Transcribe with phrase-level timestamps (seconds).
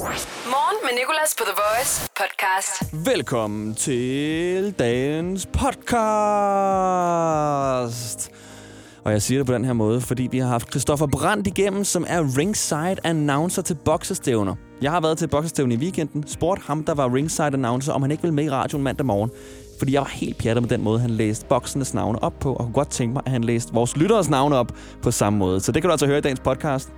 [0.00, 2.82] Morgen med Nicolas på The Voice podcast.
[3.06, 5.90] Velkommen til dagens podcast.
[9.04, 11.84] Og jeg siger det på den her måde, fordi vi har haft Christoffer Brandt igennem,
[11.84, 14.54] som er ringside announcer til boksestævner.
[14.82, 18.10] Jeg har været til boksestævne i weekenden, spurgt ham, der var ringside announcer, om han
[18.10, 19.30] ikke ville med i radioen mandag morgen.
[19.78, 22.64] Fordi jeg var helt pjattet med den måde, han læste boksernes navne op på, og
[22.64, 24.72] kunne godt tænke mig, at han læste vores lytteres navne op
[25.02, 25.60] på samme måde.
[25.60, 26.88] Så det kan du altså høre i dagens podcast.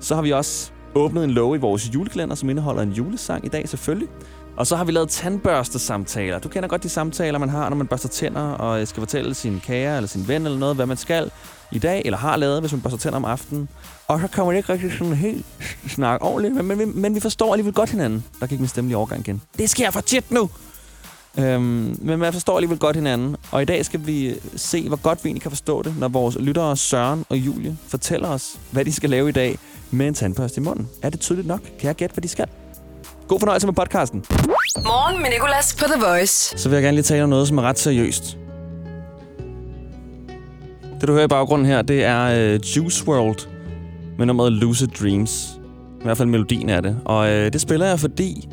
[0.00, 3.48] Så har vi også åbnet en låge i vores julekalender, som indeholder en julesang i
[3.48, 4.08] dag selvfølgelig.
[4.56, 6.38] Og så har vi lavet tandbørstesamtaler.
[6.38, 9.34] Du kender godt de samtaler, man har, når man børster tænder og øh, skal fortælle
[9.34, 11.30] sin kære eller sin ven eller noget, hvad man skal
[11.72, 13.68] i dag, eller har lavet, hvis man børster tænder om aftenen.
[14.08, 15.46] Og så kommer det ikke rigtig sådan helt
[15.88, 18.24] snak ordentligt, men, men, men, men vi forstår alligevel godt hinanden.
[18.40, 19.42] Der gik min stemme overgang igen.
[19.58, 20.50] Det sker for tit nu!
[21.38, 23.36] Øhm, men man forstår alligevel godt hinanden.
[23.50, 26.08] Og i dag skal vi øh, se, hvor godt vi egentlig kan forstå det, når
[26.08, 29.58] vores lyttere Søren og Julie fortæller os, hvad de skal lave i dag
[29.92, 30.88] med en tandbørste i munden.
[31.02, 31.60] Er det tydeligt nok?
[31.78, 32.46] Kan jeg gætte, hvad de skal?
[33.28, 34.24] God fornøjelse med podcasten.
[34.76, 36.58] Morgen med Nicolas på The Voice.
[36.58, 38.38] Så vil jeg gerne lige tale om noget, som er ret seriøst.
[41.00, 43.48] Det, du hører i baggrunden her, det er uh, Juice World
[44.18, 45.60] med nummeret Lucid Dreams.
[46.00, 46.96] I hvert fald melodien er det.
[47.04, 48.48] Og uh, det spiller jeg, fordi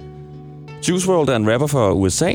[0.90, 2.32] Juice WRLD er en rapper fra USA,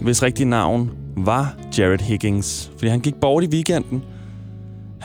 [0.00, 2.70] hvis rigtige navn var Jared Higgins.
[2.76, 4.02] Fordi han gik bort i weekenden.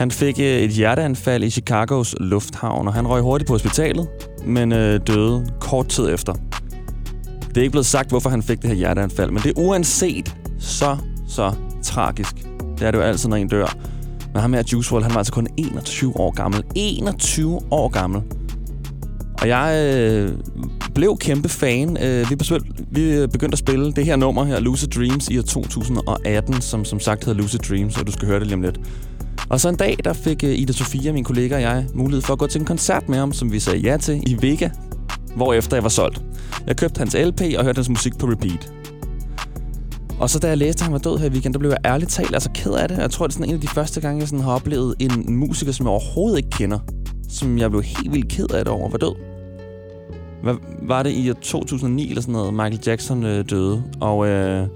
[0.00, 4.08] Han fik øh, et hjerteanfald i Chicagos lufthavn, og han røg hurtigt på hospitalet,
[4.46, 6.32] men øh, døde kort tid efter.
[7.48, 10.36] Det er ikke blevet sagt, hvorfor han fik det her hjerteanfald, men det er uanset
[10.58, 10.96] så,
[11.28, 12.36] så tragisk.
[12.78, 13.76] Det er det jo altid, når en dør.
[14.32, 16.64] Men ham her, Juice WRLD, han var altså kun 21 år gammel.
[16.74, 18.22] 21 år gammel.
[19.40, 20.32] Og jeg øh,
[20.94, 21.96] blev kæmpe fan.
[22.02, 25.38] Øh, vi, besøg, vi øh, begyndte at spille det her nummer her, Lucid Dreams, i
[25.38, 28.62] år 2018, som som sagt hedder Lucid Dreams, og du skal høre det lige om
[28.62, 28.80] lidt.
[29.48, 32.32] Og så en dag, der fik øh, Ida Sofia, min kollega og jeg, mulighed for
[32.32, 34.68] at gå til en koncert med ham, som vi sagde ja til i Vega,
[35.36, 36.22] hvor efter jeg var solgt.
[36.66, 38.72] Jeg købte hans LP og hørte hans musik på repeat.
[40.20, 41.78] Og så da jeg læste, at han var død her i weekenden, der blev jeg
[41.84, 42.98] ærligt talt altså ked af det.
[42.98, 45.36] Jeg tror, det er sådan en af de første gange, jeg sådan har oplevet en
[45.36, 46.78] musiker, som jeg overhovedet ikke kender.
[47.28, 49.14] Som jeg blev helt vildt ked af det over, var død.
[50.42, 53.82] Hvad var det i 2009 eller sådan noget, Michael Jackson øh, døde.
[54.00, 54.68] Og øh,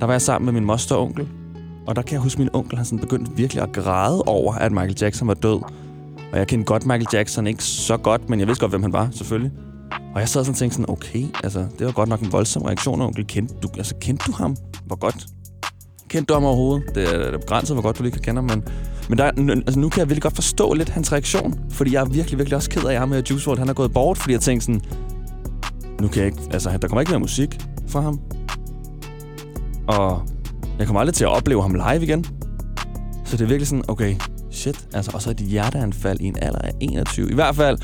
[0.00, 1.28] der var jeg sammen med min moster og onkel.
[1.86, 4.54] Og der kan jeg huske, at min onkel han sådan begyndte virkelig at græde over,
[4.54, 5.62] at Michael Jackson var død.
[6.32, 8.92] Og jeg kendte godt Michael Jackson, ikke så godt, men jeg vidste godt, hvem han
[8.92, 9.52] var, selvfølgelig.
[10.14, 12.62] Og jeg sad sådan og tænkte sådan, okay, altså, det var godt nok en voldsom
[12.62, 13.26] reaktion, onkel.
[13.26, 14.56] Kendte du, altså, kendte du ham?
[14.86, 15.26] Hvor godt?
[16.08, 16.94] Kendte du ham overhovedet?
[16.94, 18.64] Det er begrænset, hvor godt du lige kan kende ham, men,
[19.08, 22.04] men der, altså, nu kan jeg virkelig godt forstå lidt hans reaktion, fordi jeg er
[22.04, 24.40] virkelig, virkelig også ked af, ham med Juice WRLD, han er gået bort, fordi jeg
[24.40, 24.80] tænkte sådan,
[26.00, 28.20] nu kan jeg ikke, altså, der kommer ikke mere musik fra ham.
[29.88, 30.22] Og
[30.82, 32.24] jeg kommer aldrig til at opleve ham live igen.
[33.24, 34.14] Så det er virkelig sådan, okay,
[34.50, 37.30] shit, altså, og så et hjerteanfald i en alder af 21.
[37.30, 37.78] I hvert fald,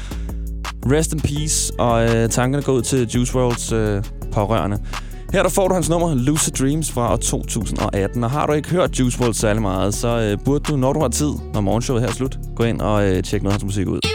[0.86, 4.78] rest in peace, og øh, tankerne går ud til Juice WRLDs øh, pårørende.
[5.32, 8.68] Her der får du hans nummer Lucid Dreams fra år 2018, og har du ikke
[8.68, 12.02] hørt Juice WRLD særlig meget, så øh, burde du, når du har tid, når morgenshowet
[12.02, 14.07] her er slut, gå ind og øh, tjekke noget af hans musik ud.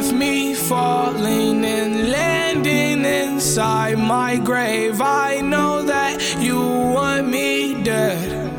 [0.00, 4.98] left me falling and landing inside my grave.
[5.02, 8.50] I know that you want me dead.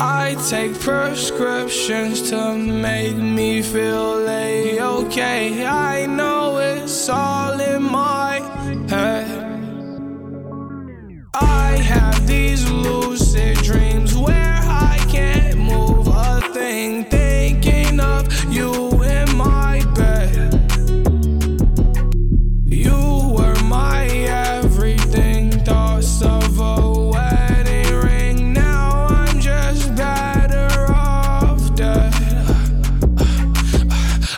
[0.00, 5.66] I take prescriptions to make me feel a-okay.
[5.66, 8.40] I know it's all in my
[8.88, 9.28] head.
[11.32, 16.01] I have these lucid dreams where I can't move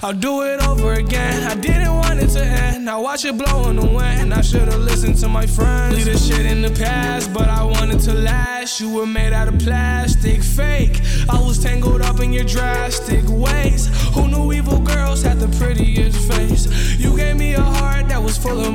[0.04, 1.44] I'll do it over again.
[1.44, 2.84] I didn't want it to end.
[2.84, 4.34] Now watch it blow in the wind.
[4.34, 5.96] I should've listened to my friends.
[5.96, 8.78] Leave the shit in the past, but I wanted to last.
[8.80, 11.00] You were made out of plastic, fake.
[11.26, 13.88] I was tangled up in your drastic ways.
[14.12, 16.66] Who knew evil girls had the prettiest face?
[16.98, 18.74] You gave me a heart that was full of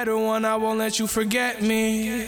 [0.00, 0.46] better one.
[0.46, 2.24] I won't let you forget me.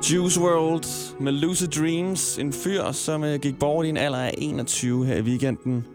[0.00, 2.38] Juice World med Lucid Dreams.
[2.38, 5.86] En fyr, som uh, gik bort i en alder af 21 her i weekenden.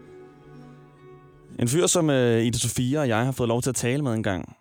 [1.58, 4.12] En fyr, som uh, Ida Sofia og jeg har fået lov til at tale med
[4.12, 4.56] en gang.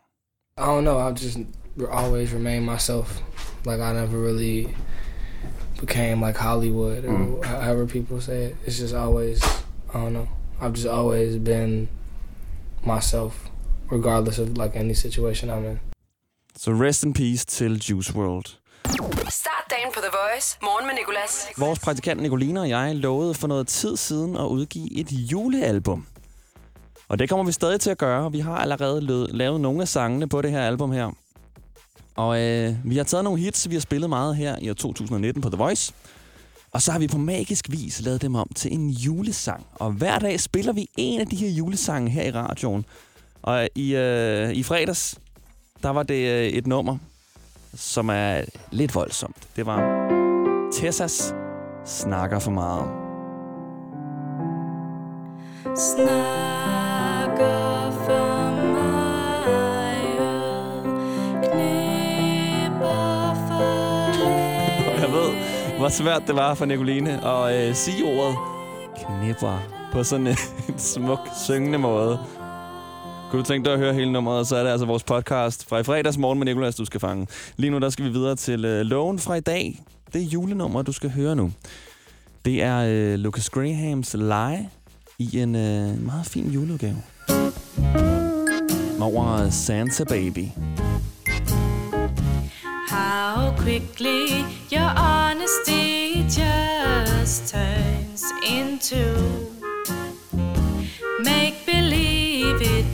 [0.58, 1.10] I don't know.
[1.10, 1.38] I've just
[1.92, 3.22] always remained myself.
[3.66, 4.68] Like I never really
[5.80, 7.44] became like Hollywood or Mm.
[7.44, 8.56] however people say it.
[8.66, 9.38] It's just always
[9.94, 10.28] I don't know.
[10.62, 11.88] I've just always been
[12.86, 13.34] myself,
[13.92, 15.80] regardless of like any situation I'm in.
[16.56, 18.46] Så rest in peace til Juice World.
[19.30, 19.57] Start
[19.88, 20.58] dagen på The Voice.
[20.62, 21.48] Morgen med Nicolas.
[21.58, 26.06] Vores praktikant Nicolina og jeg lovede for noget tid siden at udgive et julealbum.
[27.08, 28.32] Og det kommer vi stadig til at gøre.
[28.32, 29.02] Vi har allerede
[29.38, 31.12] lavet nogle af sangene på det her album her.
[32.16, 35.42] Og øh, vi har taget nogle hits, vi har spillet meget her i år 2019
[35.42, 35.94] på The Voice.
[36.72, 39.66] Og så har vi på magisk vis lavet dem om til en julesang.
[39.74, 42.86] Og hver dag spiller vi en af de her julesange her i radioen.
[43.42, 45.20] Og i, øh, i fredags,
[45.84, 46.98] der var det øh, et nummer,
[47.74, 48.42] som er
[48.72, 49.48] lidt voldsomt.
[49.56, 50.08] Det var
[50.74, 51.34] Tessas
[51.86, 52.88] snakker for meget.
[55.78, 56.22] Snakker
[57.92, 58.38] for
[65.88, 68.36] hvor svært det var for Nicoline at øh, sige ordet
[68.96, 69.60] knipper
[69.92, 70.38] på sådan en,
[70.70, 72.20] en smuk, syngende måde.
[73.32, 75.80] Kunne du tænke dig at høre hele nummeret, så er det altså vores podcast fra
[75.80, 77.28] i fredags morgen med Nicolas, du skal fange.
[77.58, 79.84] Lige nu der skal vi videre til øh, loven fra i dag.
[80.14, 81.52] Det er julenummer, du skal høre nu.
[82.46, 84.70] Det er øh, Lucas Grahams Lie
[85.20, 86.98] i en øh, meget fin juleudgave.
[89.02, 90.48] Over Santa Baby.
[92.90, 99.57] How quickly your honesty just turns into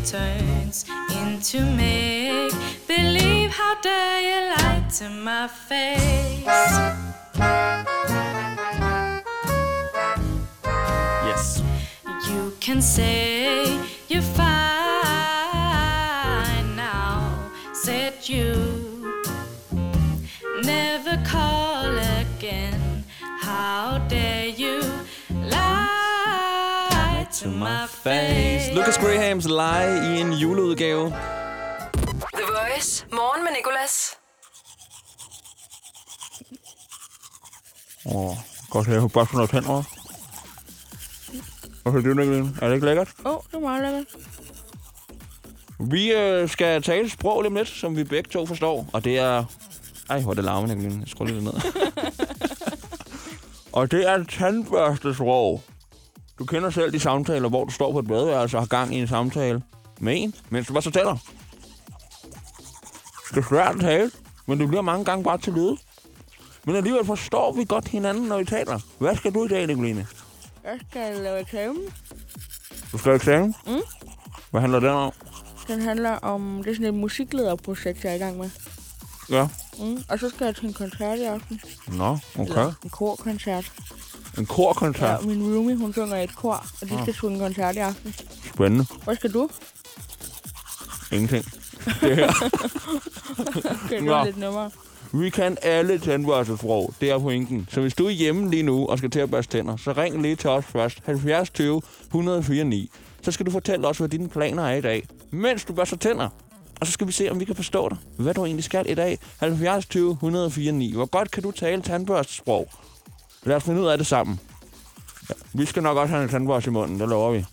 [0.06, 2.52] turns into make
[2.88, 3.52] believe.
[3.52, 6.46] How dare you lie to my face?
[11.28, 11.62] Yes.
[12.30, 13.23] You can say
[29.54, 31.10] Lie i en juleudgave.
[32.34, 33.06] The Voice.
[33.12, 34.18] Morgen med Nicolas.
[38.06, 38.38] Åh,
[38.70, 39.84] godt have bare sådan noget tænder.
[41.86, 42.58] Er det, Nicoline?
[42.62, 43.10] Er det ikke lækkert?
[43.26, 44.06] Åh, oh, det er meget lækkert.
[45.80, 48.90] Vi øh, skal tale sprog lige om lidt, som vi begge to forstår.
[48.94, 49.46] Og det er...
[50.10, 51.00] Ej, hvor er det larmende, Nicoline.
[51.00, 51.54] Jeg skruer lidt ned.
[53.78, 55.64] og det er tandbørstesprog.
[56.40, 59.02] Du kender selv de samtaler, hvor du står på et badeværelse og har gang i
[59.02, 59.62] en samtale
[60.00, 61.18] med en, mens du bare så tæller.
[63.30, 64.12] Det er svært at tale,
[64.46, 65.78] men det bliver mange gange bare til lyd.
[66.66, 68.80] Men alligevel forstår vi godt hinanden, når vi taler.
[69.00, 70.08] Hvad skal du i dag, Nicoline?
[70.64, 71.82] Jeg skal lave eksamen.
[72.92, 73.56] Du skal have eksamen?
[73.68, 73.82] Mm.
[74.52, 75.12] Hvad handler det om?
[75.68, 78.50] Den handler om, det er sådan et musiklederprojekt, jeg er i gang med.
[79.30, 79.48] Ja.
[79.80, 80.04] Mm.
[80.10, 81.62] Og så skal jeg til en koncert i aften.
[81.88, 82.52] Nå, okay.
[82.52, 83.72] Eller en korkoncert.
[84.38, 85.22] En korkoncert.
[85.22, 87.80] Ja, min roomie, hun synger i et kor, og de skal synge en koncert i
[87.80, 88.16] aften.
[88.54, 88.86] Spændende.
[89.04, 89.50] Hvad skal du?
[91.12, 91.46] Ingenting.
[92.02, 92.28] Det her.
[93.86, 94.72] Okay, det er lidt nemmere.
[95.12, 96.94] Vi kan alle tandbørstesprog.
[97.02, 97.68] Det er pointen.
[97.72, 100.22] Så hvis du er hjemme lige nu og skal til at børste tænder, så ring
[100.22, 100.98] lige til os først.
[101.06, 102.92] 70 20 104 9.
[103.22, 106.30] Så skal du fortælle os, hvad dine planer er i dag, mens du børster tænder.
[106.82, 107.98] Og så skal vi se, om vi kan forstå dig.
[108.18, 109.20] Hvad du egentlig skal i dag.
[109.40, 110.94] 70 20 104 9.
[110.94, 112.70] Hvor godt kan du tale tandbørstesprog?
[113.46, 114.40] Lad os finde ud af det sammen.
[115.30, 117.46] Ja, vi skal nok også have en tandbørste i munden, det lover vi.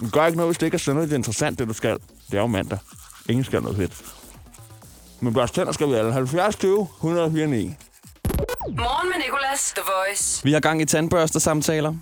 [0.00, 1.98] Det gør ikke noget, hvis det ikke er synderligt interessant, det du skal.
[2.30, 2.78] Det er jo mandag.
[3.28, 4.04] Ingen skal noget fedt.
[5.20, 6.12] Men børste tænder skal vi alle.
[6.12, 7.56] 70 20 104 9.
[8.68, 10.44] Morgen med Nicolas, The Voice.
[10.44, 11.94] Vi har gang i tandbørster-samtaler.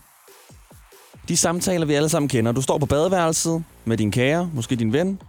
[1.28, 2.52] De samtaler, vi alle sammen kender.
[2.52, 5.20] Du står på badeværelset med din kære, måske din ven,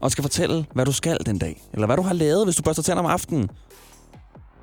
[0.00, 1.62] og skal fortælle, hvad du skal den dag.
[1.72, 3.50] Eller hvad du har lavet, hvis du børster tænder om aftenen.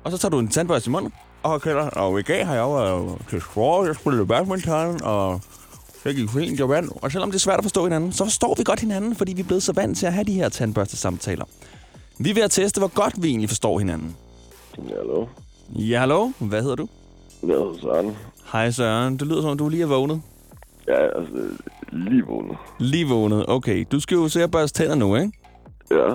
[0.04, 2.60] Og så tager du en tandbørste i munden, og kalder, og i dag har jeg
[2.60, 5.40] jo været til sport, jeg spillede badminton, og
[6.04, 6.92] det gik fint, jeg vandt.
[7.02, 9.40] Og selvom det er svært at forstå hinanden, så forstår vi godt hinanden, fordi vi
[9.40, 11.44] er blevet så vant til at have de her tandbørste-samtaler.
[12.18, 14.16] Vi er ved at teste, hvor godt vi egentlig forstår hinanden.
[14.76, 15.26] Hallo.
[15.68, 16.30] Ja, hallo.
[16.38, 16.88] Hvad hedder du?
[17.42, 18.16] Jeg hedder Søren.
[18.52, 19.16] Hej Søren.
[19.16, 20.22] Det lyder som om, du lige er vågnet.
[20.86, 21.32] Jeg er altså
[21.92, 22.56] lige vågnet.
[22.78, 23.44] Lige vågnet.
[23.48, 25.32] Okay, du skal jo se at børste tænder nu, ikke?
[25.90, 26.14] Ja.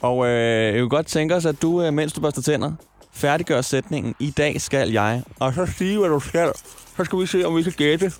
[0.00, 2.72] Og øh, jeg kunne godt tænke os, at du, øh, mens du børster tænder,
[3.12, 6.52] færdiggør sætningen, i dag skal jeg, og så sige, hvad du skal.
[6.96, 8.12] Så skal vi se, om vi kan gætte,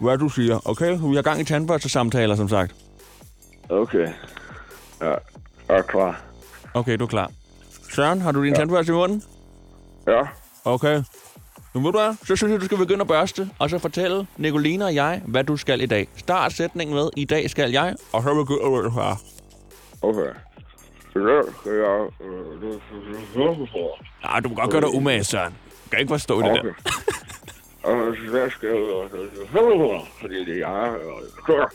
[0.00, 0.68] hvad du siger.
[0.68, 0.98] Okay?
[1.00, 2.74] Vi har gang i tandbørstesamtaler, som sagt.
[3.68, 4.08] Okay.
[5.00, 5.14] Ja.
[5.68, 6.20] Jeg er klar.
[6.74, 7.30] Okay, du er klar.
[7.90, 8.58] Søren, har du din ja.
[8.58, 9.22] tandbørste i munden?
[10.06, 10.22] Ja.
[10.64, 11.02] Okay.
[11.74, 14.26] Nu ved du hvad, så synes jeg, du skal begynde at børste, og så fortælle
[14.36, 16.08] Nicoline og jeg, hvad du skal i dag.
[16.16, 19.22] Start sætningen med, i dag skal jeg, og så begynder du her.
[20.02, 20.30] Okay.
[24.24, 25.52] Nej, du må godt gøre dig umage, Søren.
[25.84, 26.62] Jeg kan ikke forstå det Okay.
[26.62, 26.72] der.
[27.82, 30.00] Og så skal jeg...
[30.20, 30.94] Fordi det er jeg...
[31.44, 31.72] Klar.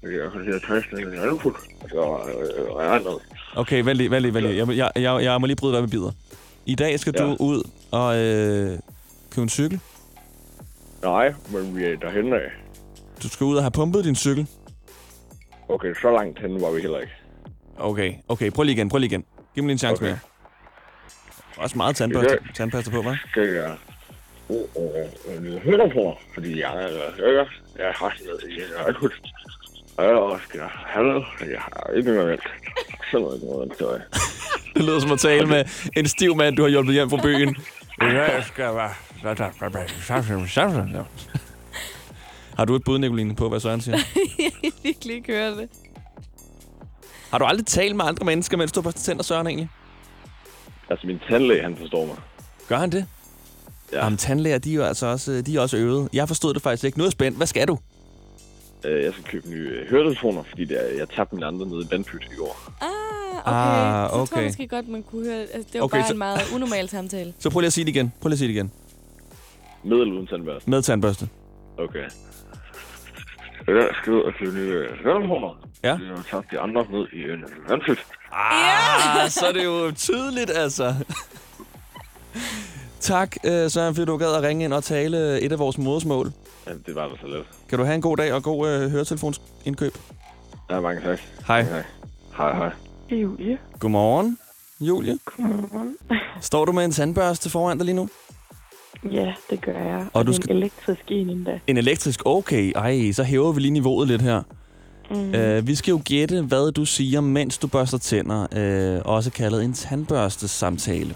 [0.00, 0.98] Fordi jeg kan sige, at testen
[1.30, 1.54] input.
[1.88, 2.18] Så
[3.06, 3.60] øh.
[3.60, 4.56] Okay, vent lige, vent lige, vent lige.
[4.56, 6.10] Jeg, må- jeg, jeg, jeg må lige bryde dig med bidder.
[6.66, 7.14] I dag skal.
[7.18, 7.24] Ja.
[7.24, 8.78] du ud og øh,
[9.30, 9.80] købe en cykel.
[11.02, 12.50] Nej, men vi er derhen af.
[13.22, 14.48] Du skal ud og have pumpet din cykel.
[15.68, 17.12] Okay, så langt hen var vi heller ikke.
[17.78, 19.24] Okay, okay, prøv lige igen, prøv lige igen.
[19.54, 20.06] Giv mig lige en chance Okay.
[20.10, 20.18] mere.
[21.56, 23.28] Også meget tandpasta, tandpasta på, hva'?
[23.30, 23.76] skal jeg
[24.50, 27.46] øh, høre på, fordi jeg, øh, jeg,
[27.78, 29.12] jeg har sådan noget i en akut.
[29.96, 32.48] Og skal jeg have noget, jeg har ikke noget valgt.
[33.10, 34.00] Sådan noget, noget, så
[34.74, 35.64] Det lyder som at tale med
[35.96, 37.56] en stiv mand, du har hjulpet hjem fra byen.
[38.00, 38.90] jeg skal være...
[42.56, 43.96] Har du et bud, Nicoline, på, hvad Søren siger?
[44.38, 45.68] jeg kan virkelig ikke høre det.
[47.34, 49.68] Har du aldrig talt med andre mennesker, mens du har børstet tænder, Søren, egentlig?
[50.90, 52.16] Altså, min tandlæge, han forstår mig.
[52.68, 53.06] Gør han det?
[53.92, 54.04] Ja.
[54.04, 56.08] Jamen, tandlæger, de er jo altså også, de er også øvet.
[56.12, 56.98] Jeg forstod det faktisk ikke.
[56.98, 57.36] Nu er jeg spændt.
[57.36, 57.78] Hvad skal du?
[58.84, 61.80] Øh, Jeg skal købe nye øh, høretelefoner, fordi det er, jeg tabte mine andre nede
[61.84, 62.72] i vandpyt i går.
[62.80, 62.90] Ah,
[63.44, 63.52] okay.
[63.52, 64.36] Ah, Så tror okay.
[64.36, 65.40] jeg måske godt, man kunne høre...
[65.40, 67.34] Altså, det var Okay, okay, bare så- en meget unormal samtale.
[67.38, 68.12] Så prøv lige at sige det igen.
[68.20, 68.72] Prøv lige at sige det igen.
[69.84, 70.70] Med eller uden tandbørste.
[70.70, 71.28] Med tandbørste.
[71.78, 72.04] Okay.
[73.66, 74.88] Jeg skal ud og købe nye øh.
[75.82, 75.88] Ja.
[75.88, 78.06] Jeg har tabt de andre ned i en vandpyt.
[78.32, 80.94] Ah, så er det jo tydeligt, altså.
[83.00, 86.32] tak, øh, Søren, fordi du gad at ringe ind og tale et af vores modersmål.
[86.66, 87.44] Ja, det var da så let.
[87.68, 89.98] Kan du have en god dag og god øh, høretelefonindkøb?
[90.70, 91.18] Ja, mange tak.
[91.46, 91.62] Hej.
[91.62, 91.82] Hej.
[92.36, 92.70] Hej, hej.
[93.10, 93.58] Julie.
[93.78, 94.38] Godmorgen,
[94.80, 95.18] Julie.
[95.24, 95.96] Godmorgen.
[96.40, 98.08] Står du med en tandbørste foran dig lige nu?
[99.12, 99.96] Ja, det gør jeg.
[100.00, 101.60] Og, Og du skal- en elektrisk en endda.
[101.66, 102.72] En elektrisk, okay.
[102.76, 104.42] Ej, så hæver vi lige niveauet lidt her.
[105.10, 105.34] Mm.
[105.34, 108.46] Øh, vi skal jo gætte, hvad du siger, mens du børster tænder.
[108.96, 111.14] Øh, også kaldet en tandbørstesamtale.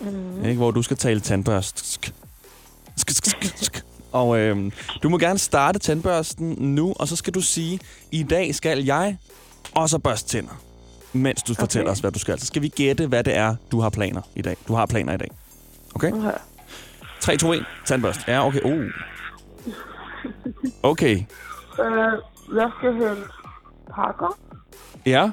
[0.00, 0.44] Mm.
[0.44, 0.56] Ikke?
[0.56, 1.86] Hvor du skal tale tandbørst.
[1.92, 2.14] Sk.
[2.96, 3.84] Sk, sk, sk, sk.
[4.12, 8.54] Og øh, du må gerne starte tandbørsten nu, og så skal du sige, i dag
[8.54, 9.16] skal jeg,
[9.74, 10.62] og så børste tænder.
[11.12, 11.60] Mens du okay.
[11.60, 12.38] fortæller os, hvad du skal.
[12.40, 14.56] Så skal vi gætte, hvad det er, du har planer i dag.
[14.68, 15.28] Du har planer i dag.
[15.94, 16.12] Okay?
[16.12, 16.30] Okay.
[17.22, 17.64] 3, 2, 1.
[17.84, 18.28] Tandbørst.
[18.28, 18.60] Ja, okay.
[18.64, 18.84] Oh.
[20.82, 21.16] Okay.
[21.80, 22.12] Øh,
[22.56, 23.22] jeg skal hente
[23.94, 24.38] pakker,
[25.06, 25.30] Ja.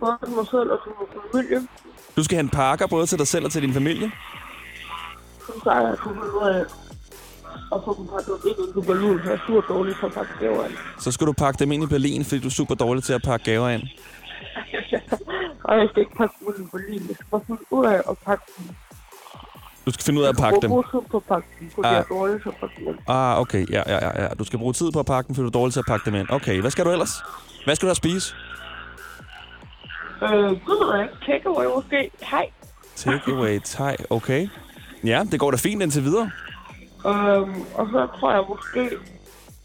[0.00, 1.68] både til mig selv og til min familie.
[2.16, 4.12] Du skal hente pakker både til dig selv og til din familie.
[5.46, 6.64] Så jeg kunne ud af
[7.70, 10.32] og få dem pakket ind i balloon, for jeg er sur dårlig for at pakke
[10.40, 10.74] gaver ind.
[11.00, 13.22] Så skal du pakke dem ind i Berlin, fordi du er super dårlig til at
[13.24, 13.82] pakke gaver ind.
[15.64, 17.02] Og jeg skal ikke pakke dem ud i Berlin.
[17.08, 18.64] Jeg skal bare ud af at pakke dem.
[19.86, 20.70] Du skal finde ud af at pakke dem.
[20.72, 21.92] Jeg skal bruge på at pakke dem, fordi Ah.
[21.94, 22.98] jeg er dårlig til at pakke dem.
[23.08, 23.66] Ah, okay.
[23.70, 24.28] Ja, ja, ja, ja.
[24.38, 26.04] Du skal bruge tid på at pakke dem, fordi du er dårlig til at pakke
[26.10, 26.26] dem ind.
[26.30, 27.10] Okay, hvad skal du ellers?
[27.64, 28.34] Hvad skal du have at spise?
[30.22, 31.14] Øh, det ved jeg ikke.
[31.32, 32.10] Takeaway måske.
[32.22, 32.50] Hej.
[32.96, 33.96] Takeaway thai.
[34.10, 34.48] Okay.
[35.04, 36.30] Ja, det går da fint indtil videre.
[37.06, 38.96] Øhm, og så tror jeg måske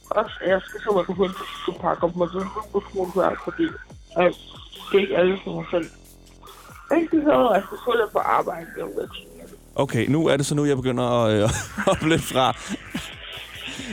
[0.09, 1.33] også, at jeg skal simpelthen gå hen
[1.65, 3.63] til at pakke op med det på skoleværk, fordi
[4.19, 4.29] øh,
[4.91, 5.89] det er ikke alle, som har selv.
[6.97, 8.67] Ikke så, at jeg skal skulle på arbejde.
[8.77, 9.28] Jeg ved ikke.
[9.75, 11.49] Okay, nu er det så nu, jeg begynder at øh,
[11.87, 12.57] hoppe lidt fra.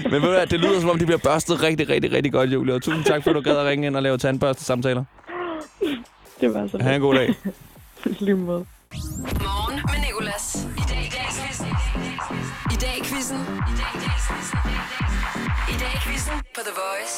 [0.03, 2.53] Men ved du hvad, det lyder som om, de bliver børstet rigtig, rigtig, rigtig godt,
[2.53, 2.75] Julie.
[2.75, 5.05] Og tusind tak, for at du gad at ringe ind og lave tandbørste samtaler.
[6.41, 7.35] Det var så Ha' en god dag.
[8.21, 8.67] lige måde.
[8.93, 10.69] Morgen med Nicolas.
[10.77, 11.67] I dag i dag quizzen.
[12.73, 13.39] I dag i quizzen.
[15.69, 17.15] I dag i quizzen på The Voice.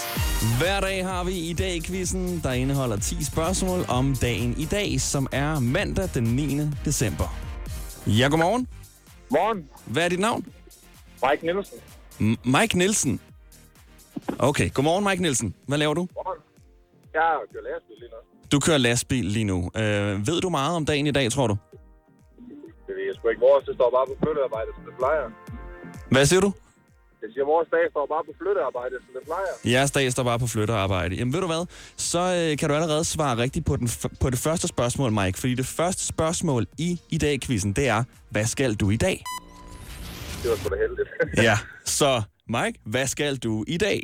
[0.58, 5.00] Hver dag har vi i dag quizzen, der indeholder 10 spørgsmål om dagen i dag,
[5.00, 6.60] som er mandag den 9.
[6.84, 7.47] december.
[8.08, 8.68] Ja, godmorgen.
[9.30, 9.68] Morgen.
[9.86, 10.46] Hvad er dit navn?
[11.30, 11.78] Mike Nielsen.
[12.20, 13.20] M- Mike Nielsen.
[14.38, 15.54] Okay, godmorgen Mike Nielsen.
[15.66, 16.08] Hvad laver du?
[16.14, 16.38] Morgen.
[17.14, 18.16] Jeg kører lastbil lige nu.
[18.52, 19.70] Du kører lastbil lige nu.
[19.76, 21.56] Øh, ved du meget om dagen i dag, tror du?
[22.86, 23.40] Det ved jeg sgu ikke.
[23.40, 25.26] Vores, det står bare på flyttearbejde, som det plejer.
[26.10, 26.52] Hvad siger du?
[27.22, 29.52] Jeg siger, vores dag står bare på flyttearbejde, som det plejer.
[29.74, 31.14] Jeres dag står bare på flyttearbejde.
[31.16, 33.88] Jamen ved du hvad, så øh, kan du allerede svare rigtigt på, den
[34.20, 35.38] på det første spørgsmål, Mike.
[35.38, 39.24] Fordi det første spørgsmål i i dag quizzen det er, hvad skal du i dag?
[40.42, 41.08] Det var sgu da heldigt.
[41.48, 41.56] Ja,
[41.98, 44.00] så Mike, hvad skal du i dag?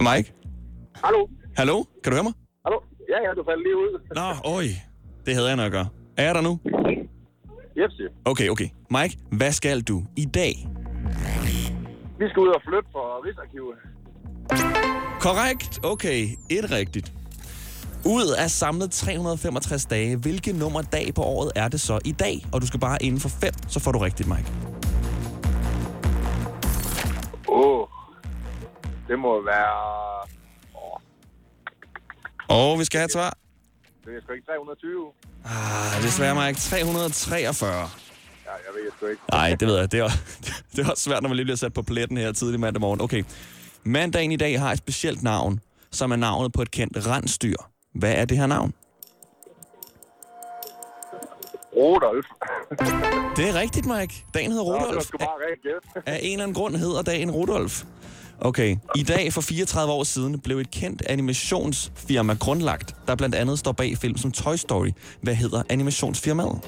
[0.00, 0.32] Mike?
[1.04, 1.26] Hallo?
[1.56, 1.84] Hallo?
[2.02, 2.32] Kan du høre mig?
[2.64, 2.78] Hallo?
[3.08, 4.00] Ja, ja, du faldt lige ud.
[4.14, 4.64] Nå, øj.
[5.26, 5.88] Det havde jeg nok at gøre.
[6.16, 6.60] Er jeg der nu?
[7.78, 8.02] Jepsi.
[8.24, 8.68] Okay, okay.
[8.90, 10.68] Mike, hvad skal du i dag?
[12.18, 13.76] Vi skal ud og flytte for Rigsarkivet.
[15.20, 15.84] Korrekt.
[15.84, 17.12] Okay, et rigtigt.
[18.06, 22.46] Ud af samlet 365 dage, hvilke nummer dag på året er det så i dag?
[22.52, 24.52] Og du skal bare inden for fem, så får du rigtigt, Mike.
[27.48, 27.78] Åh.
[27.80, 27.86] Oh.
[29.08, 30.26] Det må være...
[32.50, 33.36] Åh, Og vi skal have et svar.
[34.06, 35.12] Det er sgu ikke 320.
[35.44, 36.58] Ah, desværre, Mike.
[36.60, 37.70] 343.
[37.72, 37.80] Ja,
[38.50, 39.22] jeg ved sgu ikke.
[39.32, 39.92] Nej, det ved jeg.
[39.92, 40.08] Det er,
[40.76, 43.00] det er også svært, når man lige bliver sat på pletten her tidlig mandag morgen.
[43.00, 43.24] Okay.
[43.84, 45.60] Mandagen i dag har et specielt navn,
[45.92, 47.56] som er navnet på et kendt rensdyr.
[47.94, 48.74] Hvad er det her navn?
[51.76, 52.26] Rudolf.
[53.36, 54.24] Det er rigtigt, Mike.
[54.34, 55.04] Dagen hedder Nå, det var Rudolf.
[55.06, 56.02] sgu bare rent gæt.
[56.06, 57.84] Af en eller anden grund hedder dagen Rudolf.
[58.40, 58.76] Okay.
[58.96, 63.72] I dag for 34 år siden blev et kendt animationsfirma grundlagt, der blandt andet står
[63.72, 64.90] bag film som Toy Story.
[65.20, 66.60] Hvad hedder animationsfirmaet?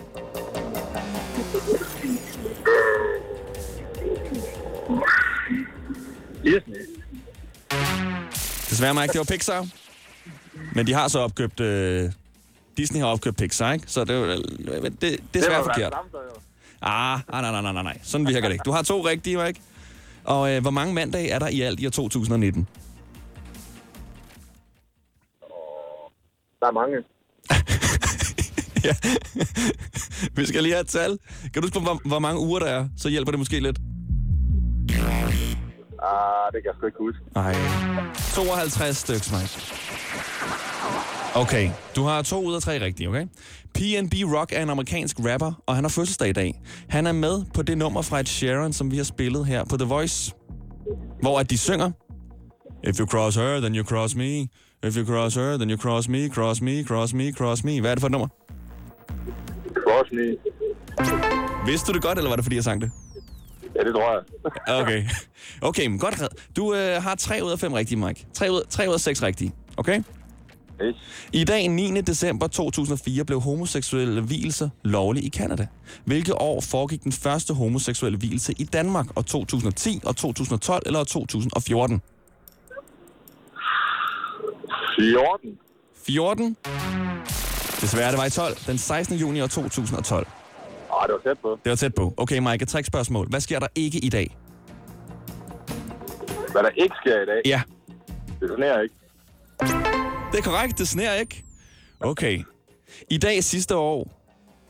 [6.44, 6.86] Disney.
[8.70, 9.66] Desværre, Mike, det var Pixar.
[10.74, 11.60] Men de har så opkøbt...
[11.60, 12.10] Øh,
[12.76, 13.84] Disney har opkøbt Pixar, ikke?
[13.88, 15.92] Så det, er det, det, det er svært forkert.
[16.14, 16.18] jo.
[16.82, 17.98] Ah, nej, nej, nej, nej, nej.
[18.02, 18.62] Sådan virker det ikke.
[18.62, 19.60] Du har to rigtige, Mike.
[20.24, 22.68] Og øh, hvor mange mandage er der i alt i år 2019?
[26.60, 26.96] Der er mange.
[28.88, 28.94] ja.
[30.32, 31.18] Vi skal lige have et tal.
[31.52, 32.88] Kan du huske, hvor, hvor mange uger der er?
[32.96, 33.78] Så hjælper det måske lidt.
[36.02, 37.20] Ah, det kan jeg sgu ikke huske.
[37.34, 37.54] Nej.
[38.34, 39.54] 52 stykker, Mike.
[41.36, 43.26] Okay, du har to ud af tre rigtige, okay?
[43.74, 46.60] PNB Rock er en amerikansk rapper, og han har fødselsdag i dag.
[46.88, 49.76] Han er med på det nummer fra et Sharon, som vi har spillet her på
[49.76, 50.34] The Voice,
[51.20, 51.90] hvor at de synger
[52.84, 54.48] If you cross her, then you cross me.
[54.82, 57.80] If you cross her, then you cross me, cross me, cross me, cross me.
[57.80, 58.28] Hvad er det for et nummer?
[59.86, 60.36] Cross me.
[61.66, 62.90] Vidste du det godt, eller var det, fordi jeg sang det?
[63.76, 64.22] Ja, det tror jeg.
[64.82, 65.04] Okay.
[65.62, 66.22] Okay, men godt.
[66.56, 68.26] Du øh, har 3 ud af 5 rigtige, Mike.
[68.34, 69.52] 3 ud, 3 ud af 6 rigtige.
[69.76, 70.02] Okay?
[71.32, 72.00] I dag, 9.
[72.00, 75.66] december 2004, blev homoseksuelle hvilelse lovlig i Kanada.
[76.04, 79.06] Hvilke år foregik den første homoseksuelle hvilelse i Danmark?
[79.16, 82.02] Og 2010, og 2012 eller 2014?
[84.98, 85.58] 14.
[86.06, 86.56] 14?
[87.80, 88.56] Desværre, det var i 12.
[88.66, 89.16] Den 16.
[89.16, 90.26] juni år 2012.
[90.92, 91.58] Ah, det var tæt på.
[91.64, 92.14] Det var tæt på.
[92.16, 93.28] Okay, Mike, et spørgsmål.
[93.28, 94.36] Hvad sker der ikke i dag?
[96.52, 97.62] Hvad der ikke sker i dag, Ja,
[98.40, 98.94] det sneer ikke.
[100.32, 100.78] Det er korrekt.
[100.78, 101.44] Det sner ikke.
[102.00, 102.42] Okay.
[103.10, 104.18] I dag sidste år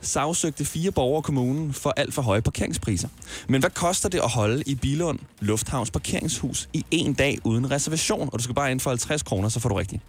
[0.00, 3.08] sagsøgte fire borgere kommunen for alt for høje parkeringspriser.
[3.48, 8.28] Men hvad koster det at holde i Bilund Lufthavns parkeringshus i en dag uden reservation?
[8.32, 10.02] Og du skal bare ind for 50 kroner, så får du rigtigt.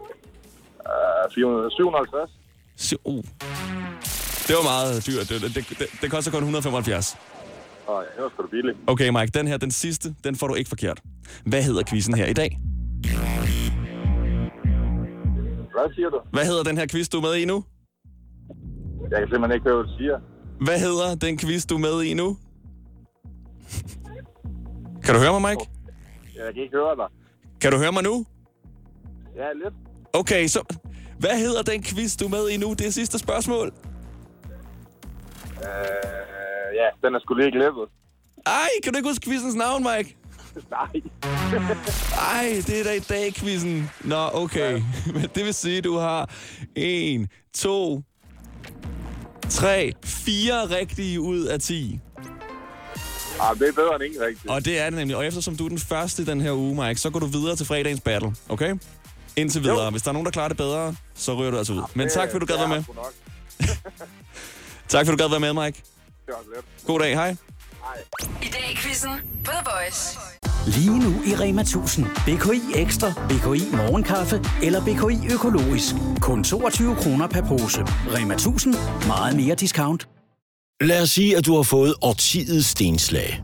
[0.00, 2.30] Uh, 400, 750.
[2.76, 3.24] Så, uh.
[4.48, 5.28] Det var meget dyrt.
[5.28, 7.16] Det, det, det, det koster kun 175.
[7.88, 8.76] Åh, ja, det var sgu billigt.
[8.86, 11.00] Okay, Mike, den her, den sidste, den får du ikke forkert.
[11.44, 12.58] Hvad hedder quizzen her i dag?
[15.74, 16.20] Hvad siger du?
[16.32, 17.64] Hvad hedder den her quiz, du er med i nu?
[19.10, 20.16] Jeg kan simpelthen ikke høre, hvad du siger.
[20.66, 22.36] Hvad hedder den quiz, du er med i nu?
[25.04, 25.64] Kan du høre mig, Mike?
[26.36, 27.08] Jeg kan ikke høre dig.
[27.60, 28.26] Kan du høre mig nu?
[29.36, 29.74] Ja, lidt.
[30.12, 30.60] Okay, så...
[31.18, 32.68] Hvad hedder den quiz, du er med i nu?
[32.70, 33.66] Det er sidste spørgsmål.
[35.66, 37.90] Øh, ja, den er sgu lige glemt.
[38.46, 40.16] Ej, kan du ikke huske quizens navn, Mike?
[40.70, 41.02] Nej.
[42.32, 43.90] Ej, det er da i dag, quizzen.
[44.00, 44.82] Nå, okay.
[45.14, 46.30] Men det vil sige, at du har
[46.74, 48.02] 1, 2,
[49.50, 52.00] 3, 4 rigtige ud af 10.
[53.40, 54.50] Ah, det er bedre end ingen rigtigt.
[54.50, 55.16] Og det er det nemlig.
[55.16, 57.56] Og eftersom du er den første i den her uge, Mike, så går du videre
[57.56, 58.76] til fredagens battle, okay?
[59.36, 59.84] Indtil videre.
[59.84, 59.90] Jo.
[59.90, 61.82] Hvis der er nogen, der klarer det bedre, så ryger du altså ud.
[61.94, 62.84] Men tak, fordi du gad være med.
[64.88, 65.82] Tak, fordi du gad være med, Mike.
[66.26, 66.62] Det var.
[66.86, 67.36] God dag, hej.
[68.42, 69.10] I dag i quizzen
[69.44, 70.18] på The Voice.
[70.66, 72.06] Lige nu i Rema 1000.
[72.06, 75.94] BKI Ekstra, BKI Morgenkaffe eller BKI Økologisk.
[76.20, 77.82] Kun 22 kroner per pose.
[78.14, 78.74] Rema 1000.
[79.06, 80.08] Meget mere discount.
[80.80, 83.42] Lad os sige, at du har fået årtidets stenslag.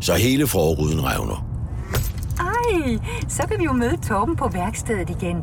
[0.00, 1.46] Så hele forruden revner.
[2.40, 2.98] Ej,
[3.28, 5.36] så kan vi jo møde Torben på værkstedet igen.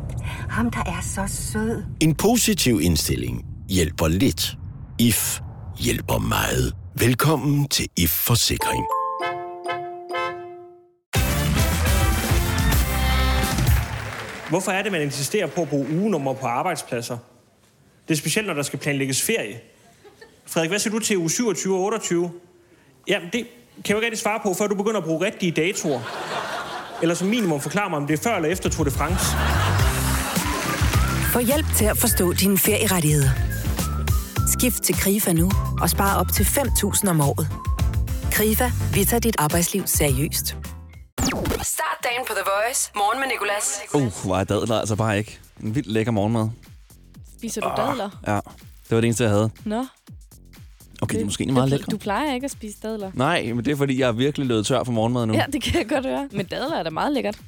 [0.48, 1.82] Ham, der er så sød.
[2.00, 4.56] En positiv indstilling hjælper lidt.
[4.98, 5.40] IF
[5.78, 6.72] hjælper meget.
[6.98, 8.84] Velkommen til IF Forsikring.
[14.52, 17.18] Hvorfor er det, man insisterer på at bruge ugenummer på arbejdspladser?
[18.08, 19.60] Det er specielt, når der skal planlægges ferie.
[20.46, 22.30] Frederik, hvad siger du til uge 27 og 28?
[23.08, 25.52] Jamen, det kan jeg jo ikke rigtig svare på, før du begynder at bruge rigtige
[25.52, 26.00] datoer.
[27.02, 29.26] Eller som minimum forklare mig, om det er før eller efter Tour de France.
[31.32, 33.30] Få hjælp til at forstå dine ferierettigheder.
[34.58, 37.48] Skift til KRIFA nu og spar op til 5.000 om året.
[38.32, 40.56] KRIFA, vi tager dit arbejdsliv seriøst.
[42.04, 42.90] Dagen på The Voice.
[42.94, 43.80] Morgen med Nicolas.
[43.94, 45.38] Uh, hvor er dadler altså bare ikke.
[45.62, 46.48] En vildt lækker morgenmad.
[47.38, 48.10] Spiser du dadler?
[48.26, 49.50] Ja, det var det eneste, jeg havde.
[49.64, 49.86] Nå.
[51.02, 51.90] Okay, det er måske ikke meget lækkert.
[51.90, 53.10] Du plejer ikke at spise dadler.
[53.14, 55.34] Nej, men det er fordi, jeg er virkelig løbet tør for morgenmad nu.
[55.34, 56.28] Ja, det kan jeg godt høre.
[56.32, 57.38] Men dadler er da meget lækkert.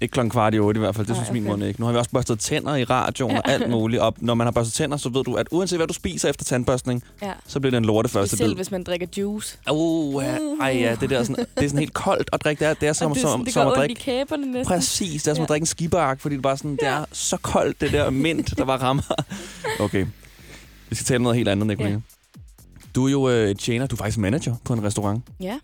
[0.00, 1.06] Ikke klokken kvart i otte i hvert fald.
[1.06, 1.58] Det Nej, synes min okay.
[1.60, 1.80] mor ikke.
[1.80, 3.52] Nu har vi også børstet tænder i radioen og Ja.
[3.52, 4.02] alt muligt.
[4.02, 6.44] Og når man har børstet tænder, så ved du, at uanset hvad du spiser efter
[6.44, 7.32] tandbørstning, Ja.
[7.46, 8.56] så bliver det en lorte første Selv bid.
[8.56, 9.58] hvis man drikker juice.
[9.72, 10.36] Uh, ja.
[10.60, 12.60] Ej, ja, det, der er sådan, det er sådan helt koldt at drikke.
[12.60, 13.94] Det er, det er som, Og det, er som, sådan, det som at drikke...
[13.94, 14.66] kæberne næsten.
[14.76, 17.36] Præcis, det er som at drikke en skibark, fordi det, bare sådan, det er så
[17.36, 19.02] koldt, det der mint, der bare rammer.
[19.80, 20.06] Okay,
[20.88, 21.90] vi skal tale om noget helt andet, Nicolene.
[22.36, 22.40] Ja.
[22.94, 25.24] Du er jo øh, tjener, du er faktisk manager på en restaurant.
[25.40, 25.58] Ja.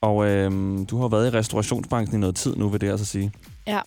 [0.00, 0.50] Og øh,
[0.90, 3.32] du har været i restaurationsbranchen i noget tid nu, vil det altså sige.
[3.66, 3.80] Ja.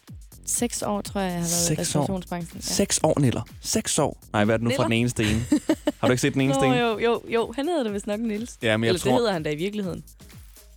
[0.46, 2.58] Seks år, tror jeg, jeg har været i restaurationsbranchen.
[2.58, 2.74] Ja.
[2.74, 3.42] Seks år, Niller.
[3.62, 4.18] Seks år.
[4.34, 4.84] Nej, hvad er det nu fra Niller?
[4.84, 5.60] den ene sten?
[6.00, 6.72] Har du ikke set den ene Nå, sten?
[6.74, 7.54] jo, jo, jo.
[7.56, 8.58] Han hedder det vist nok Nils.
[8.62, 10.04] Ja, men jeg Eller tror- det hedder han da i virkeligheden.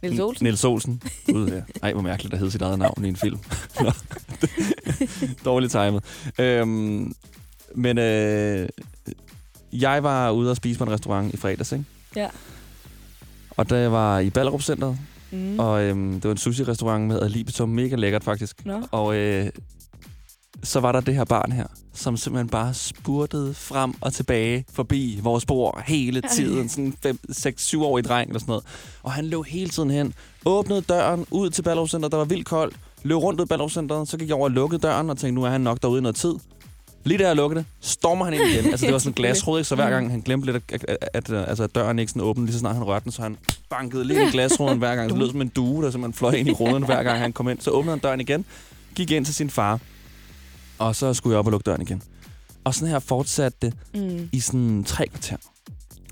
[0.02, 0.44] Nils Olsen.
[0.44, 1.02] Niels Olsen.
[1.26, 1.60] Gud, ja.
[1.82, 3.38] Ej, hvor mærkeligt at hedde sit eget navn i en film.
[5.44, 6.04] Dårligt timet.
[6.38, 7.14] Øhm,
[7.74, 8.68] men øh,
[9.72, 11.84] jeg var ude og spise på en restaurant i fredags, ikke?
[12.16, 12.28] Ja.
[13.50, 14.98] Og da jeg var i Ballerup Centeret,
[15.32, 15.58] Mm.
[15.58, 18.66] og øhm, det var en sushi-restaurant med alibitum, mega lækkert faktisk.
[18.66, 18.82] Nå.
[18.90, 19.50] Og øh,
[20.62, 25.18] så var der det her barn her, som simpelthen bare spurtede frem og tilbage forbi
[25.22, 26.68] vores bord hele tiden.
[26.68, 28.64] Sådan 5, 6, 7 år i dreng eller sådan noget.
[29.02, 30.14] Og han løb hele tiden hen,
[30.44, 34.16] åbnede døren ud til Ballerup der var vildt koldt, løb rundt ud i Ballerup så
[34.18, 36.16] gik jeg over og lukkede døren og tænkte, nu er han nok derude i noget
[36.16, 36.34] tid.
[37.04, 38.64] Lige da jeg lukkede det, stormer han ind igen.
[38.66, 39.68] Altså, det var sådan en glasrude, ikke?
[39.68, 42.22] så hver gang han glemte lidt, at, at, at, at, altså, at døren ikke sådan
[42.22, 43.36] åbnede, lige så snart han rørte den, så han
[43.70, 45.10] bankede lige i glasruden hver gang.
[45.10, 47.48] Det lød som en due, der simpelthen fløj ind i ruden, hver gang han kom
[47.48, 47.60] ind.
[47.60, 48.44] Så åbnede han døren igen,
[48.94, 49.80] gik ind til sin far,
[50.78, 52.02] og så skulle jeg op og lukke døren igen.
[52.64, 54.28] Og sådan her fortsatte det Mm.
[54.32, 55.36] i sådan tre kvarter.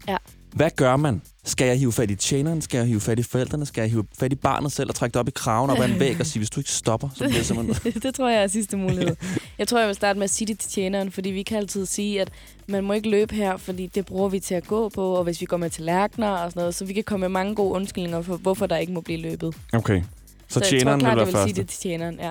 [0.09, 0.17] Ja.
[0.53, 1.23] Hvad gør man?
[1.45, 2.63] Skal jeg hive fat i tjeneren?
[2.63, 3.67] Skal jeg hive fat i forældrene?
[3.67, 5.89] Skal jeg hive fat i barnet selv og trække det op i kraven op ad
[5.89, 7.93] en væg og sige, hvis du ikke stopper, så bliver jeg simpelthen...
[8.03, 9.17] det tror jeg er sidste mulighed.
[9.59, 11.87] Jeg tror, jeg vil starte med at sige det til tjeneren, fordi vi kan altid
[11.87, 12.31] sige, at
[12.67, 15.41] man må ikke løbe her, fordi det bruger vi til at gå på, og hvis
[15.41, 18.23] vi går med tallerkener og sådan noget, så vi kan komme med mange gode undskyldninger
[18.23, 19.55] for, hvorfor der ikke må blive løbet.
[19.73, 20.03] Okay.
[20.49, 21.55] Så, jeg tjeneren tror klart, vil være jeg vil første.
[21.55, 22.31] sige det til tjeneren, ja.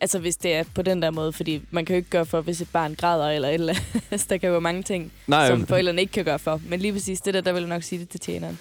[0.00, 2.40] Altså hvis det er på den der måde, fordi man kan jo ikke gøre for,
[2.40, 3.74] hvis et barn græder eller et eller
[4.10, 4.26] andet.
[4.30, 6.60] Der kan jo være mange ting, Nej, som forældrene ikke kan gøre for.
[6.68, 8.58] Men lige præcis det der, der vil jeg nok sige det til tjeneren.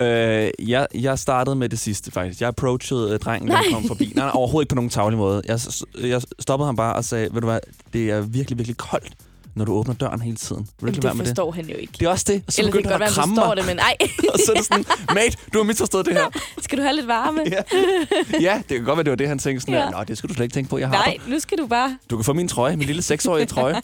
[0.00, 2.40] Øh, jeg, jeg startede med det sidste, faktisk.
[2.40, 4.12] Jeg approachede uh, drengen, der kom forbi.
[4.16, 5.42] Nej, nej, overhovedet ikke på nogen tavlig måde.
[5.46, 5.60] Jeg,
[6.02, 7.60] jeg stoppede ham bare og sagde, ved du hvad,
[7.92, 9.12] det er virkelig, virkelig koldt,
[9.54, 10.62] når du åbner døren hele tiden.
[10.62, 11.30] Vil du Men ikke lade være det med det?
[11.30, 11.92] forstår han jo ikke.
[12.00, 12.42] Det er også det.
[12.46, 13.56] Og så Eller det begyndte han godt at være, kramme mig.
[13.56, 13.96] det, men ej.
[14.34, 14.84] og så er det sådan,
[15.14, 16.26] mate, du har misforstået det her.
[16.64, 17.40] Skal du have lidt varme?
[17.46, 17.62] Ja.
[18.48, 19.90] Ja, det kan godt være, det var det, han tænkte sådan, Ja.
[19.90, 21.30] Nå, det skal du slet ikke tænke på, jeg har Nej, dig.
[21.32, 21.98] nu skal du bare...
[22.10, 23.80] Du kan få min trøje, min lille seksårige trøje.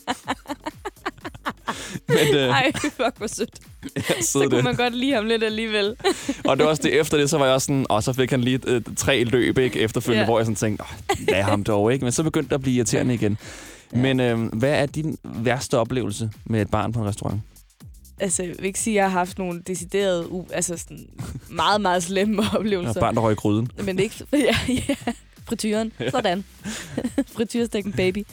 [2.08, 3.50] Men, øh, Ej, fuck, hvor sødt.
[3.96, 4.64] ja, Så kunne det.
[4.64, 5.96] man godt lide ham lidt alligevel.
[6.44, 8.30] Og det var også det, efter det, så var jeg også sådan, og så fik
[8.30, 10.24] han lige øh, tre løb ikke, efterfølgende, Ja.
[10.26, 12.04] hvor jeg sådan tænkte, "Åh, lad ham dog, ikke?
[12.04, 13.38] Men så begyndte det at blive irriterende igen.
[13.92, 17.40] Men øh, hvad er din værste oplevelse med et barn på en restaurant?
[18.20, 21.06] Altså, jeg vil ikke sige, at jeg har haft nogle deciderede, u- altså sådan
[21.50, 22.94] meget, meget slemme oplevelser.
[22.96, 23.70] er barn, der røg i gryden.
[23.84, 24.24] Men ikke...
[24.32, 24.94] Ja, ja.
[25.48, 25.92] Frityren.
[26.00, 26.10] Ja.
[26.10, 26.44] Sådan.
[27.36, 28.24] Frityrestækken baby.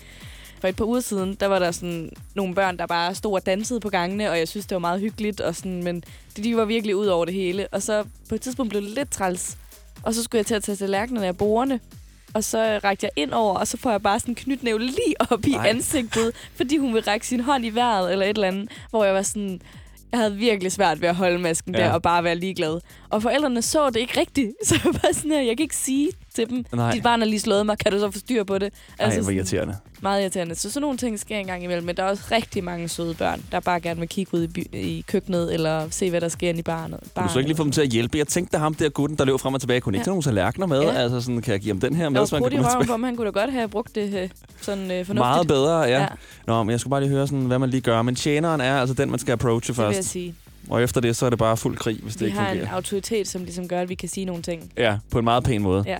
[0.60, 3.46] For et par uger siden, der var der sådan nogle børn, der bare stod og
[3.46, 6.04] dansede på gangene, og jeg synes, det var meget hyggeligt, og sådan, men
[6.38, 7.68] de var virkelig ud over det hele.
[7.72, 9.58] Og så på et tidspunkt blev det lidt træls,
[10.04, 11.80] og så skulle jeg til at tage tallerkenerne af bordene,
[12.36, 15.16] og så rakte jeg ind over, og så får jeg bare sådan en knytnæve lige
[15.32, 15.68] op i Ej.
[15.68, 19.14] Ansigtet, fordi hun vil række sin hånd i vejret, eller et eller andet, hvor jeg
[19.14, 19.62] var sådan...
[20.12, 21.82] Jeg havde virkelig svært ved at holde masken ja.
[21.82, 22.80] der og bare være ligeglad.
[23.10, 25.76] Og forældrene så det ikke rigtigt, så jeg var bare sådan her, jeg kan ikke
[25.76, 26.92] sige til dem, Nej.
[26.92, 28.74] dit barn har lige slået mig, kan du så få styr på det?
[29.00, 29.76] Ej, hvor sådan- irriterende.
[30.02, 30.56] Meget irriterende.
[30.56, 33.14] Så sådan nogle ting sker en gang imellem, men der er også rigtig mange søde
[33.14, 36.28] børn, der bare gerne vil kigge ud i, by- i køkkenet, eller se, hvad der
[36.30, 37.00] sker inde i barnet.
[37.16, 38.18] Kunne du så ikke lige få dem til at hjælpe?
[38.18, 40.04] Jeg tænkte, at ham der gutten, der løb frem og tilbage, kunne ikke Ja.
[40.04, 40.82] tage nogle tallerkener med.
[40.82, 40.92] Ja.
[40.92, 42.64] Altså sådan, kan jeg give ham den her Jeg med, var man brudt kan i
[42.64, 42.88] røven tilbage?
[42.88, 44.30] på ham, han kunne da godt have brugt det øh,
[44.62, 45.16] sådan øh, fornuftigt.
[45.18, 46.02] Meget bedre, ja.
[46.02, 46.08] Ja.
[46.48, 48.02] Nå, men jeg skulle bare lige høre, sådan, hvad man lige gør.
[48.02, 50.10] Men tjeneren er altså den, man skal approache Det vil jeg først.
[50.10, 50.36] sige.
[50.70, 52.58] Og efter det, så er det bare fuld krig, hvis det Vi ikke har en
[52.58, 52.76] fungerer.
[52.76, 54.72] autoritet, som ligesom gør, at vi kan sige nogle ting.
[54.78, 55.84] Ja, på en meget pæn måde.
[55.88, 55.98] Ja.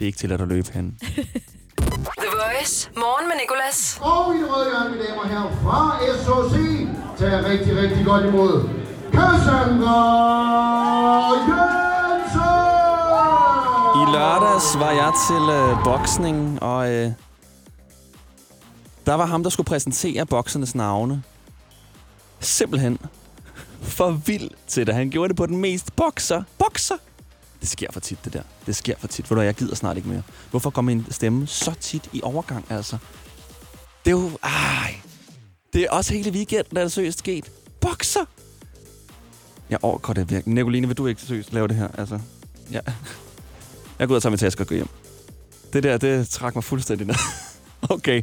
[0.00, 0.98] Det er ikke til at løbe hen.
[1.00, 2.90] The Voice.
[2.96, 3.98] Morgen med Nicolas.
[4.00, 6.54] Og i det røde hjørne, mine damer og herrer, fra SOC,
[7.18, 8.68] tager rigtig, rigtig godt imod
[9.12, 9.98] Cassandra
[11.48, 12.40] Jensen!
[14.00, 17.12] I lørdags var jeg til øh, boksning, og øh,
[19.06, 21.22] der var ham, der skulle præsentere boksernes navne.
[22.40, 22.98] Simpelthen
[23.82, 24.94] for vild til det.
[24.94, 26.42] Han gjorde det på den mest bokser.
[26.58, 26.96] Bokser!
[27.60, 28.42] Det sker for tit, det der.
[28.66, 29.30] Det sker for tit.
[29.30, 30.22] Ved du, jeg gider snart ikke mere.
[30.50, 32.98] Hvorfor kommer min stemme så tit i overgang, altså?
[34.04, 34.30] Det er jo...
[34.42, 34.94] Ej.
[35.72, 37.52] Det er også hele weekenden, der er det seriøst sket.
[37.80, 38.24] Bokser!
[39.70, 40.54] Jeg overgår det virkelig.
[40.54, 41.88] Nicoline, vil du ikke seriøst lave det her?
[41.98, 42.20] Altså,
[42.72, 42.80] ja.
[43.98, 44.88] Jeg går ud og tager min taske og går hjem.
[45.72, 47.14] Det der, det trak mig fuldstændig ned.
[47.96, 48.22] okay.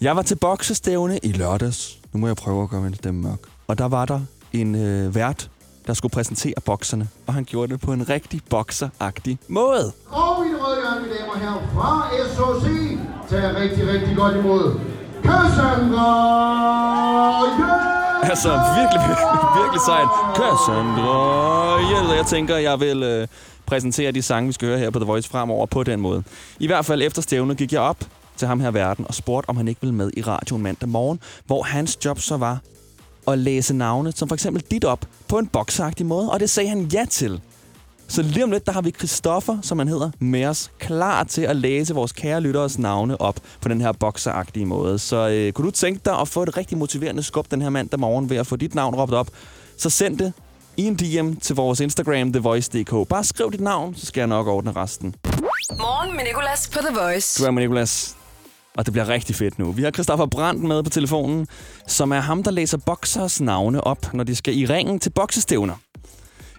[0.00, 1.98] Jeg var til boksestævne i lørdags.
[2.12, 3.38] Nu må jeg prøve at gøre min stemme mørk.
[3.66, 4.20] Og der var der
[4.52, 5.50] en øh, vært,
[5.86, 7.08] der skulle præsentere bokserne.
[7.26, 9.92] Og han gjorde det på en rigtig bokseragtig måde.
[10.10, 12.66] Og i det røde hjørne, mine damer og herrer, fra SOC,
[13.30, 14.80] tager rigtig, rigtig godt imod
[15.22, 16.08] Cassandra
[17.42, 18.02] Jensen!
[18.22, 19.28] Altså, virkelig, virkelig,
[19.60, 20.08] virkelig sejt.
[20.36, 21.18] Cassandra
[21.88, 22.16] Hjælp.
[22.16, 23.28] Jeg tænker, jeg vil øh,
[23.66, 26.22] præsentere de sange, vi skal høre her på The Voice fremover på den måde.
[26.58, 27.96] I hvert fald efter stævnet gik jeg op
[28.36, 31.20] til ham her verden og spurgte, om han ikke ville med i radioen mandag morgen,
[31.46, 32.58] hvor hans job så var
[33.28, 36.68] at læse navne, som for eksempel dit op, på en boksagtig måde, og det sagde
[36.68, 37.40] han ja til.
[38.08, 41.42] Så lige om lidt, der har vi Christoffer, som han hedder, med os, klar til
[41.42, 44.98] at læse vores kære lytteres navne op på den her bokseragtige måde.
[44.98, 48.00] Så øh, kunne du tænke dig at få et rigtig motiverende skub den her mandag
[48.00, 49.28] morgen ved at få dit navn råbt op,
[49.76, 50.32] så send det
[50.76, 53.08] i en DM til vores Instagram, thevoice.dk.
[53.08, 55.14] Bare skriv dit navn, så skal jeg nok ordne resten.
[55.70, 57.42] Morgen med Nicolas på The Voice.
[57.42, 58.16] Du er med Nicolas.
[58.76, 59.72] Og det bliver rigtig fedt nu.
[59.72, 61.46] Vi har Christoffer Brandt med på telefonen,
[61.86, 65.74] som er ham, der læser boksers navne op, når de skal i ringen til boksestævner.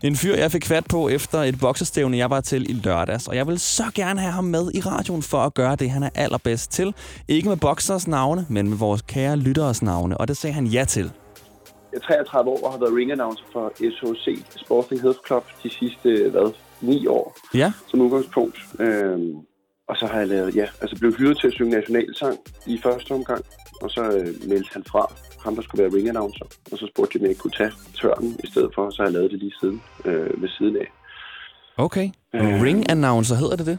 [0.03, 3.27] En fyr, jeg fik fat på efter et boksestævne, jeg var til i lørdags.
[3.27, 6.03] Og jeg vil så gerne have ham med i radioen for at gøre det, han
[6.03, 6.93] er allerbedst til.
[7.27, 10.17] Ikke med boksers navne, men med vores kære lytteres navne.
[10.17, 11.11] Og det sagde han ja til.
[11.93, 16.29] Jeg er 33 år og har været ring-announcer for SHC, Sporting Health Club, de sidste,
[16.31, 17.71] hvad, 9 år Ja.
[17.91, 18.57] som udgangspunkt.
[18.79, 19.35] Øhm,
[19.87, 23.11] og så har jeg lavet, ja, altså blev hyret til at synge nationalsang i første
[23.11, 23.43] omgang,
[23.81, 27.19] og så øh, meldte han fra, ham der skulle være ring-announcer, og så spurgte de,
[27.19, 29.53] om jeg ikke kunne tage tørnen i stedet for, så har jeg lavet det lige
[29.61, 30.87] siden, øh, ved siden af.
[31.77, 32.07] Okay.
[32.35, 32.61] Øh.
[32.61, 33.77] Ring announcer, hedder det det?